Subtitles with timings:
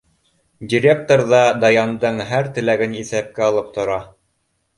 [0.73, 4.01] Директор ҙа Даяндың һәр теләген иҫәпкә алып тора.